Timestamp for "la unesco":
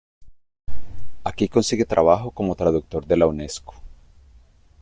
3.17-3.75